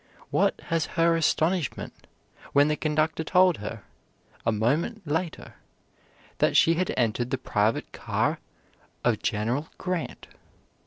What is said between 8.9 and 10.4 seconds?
of General Grant.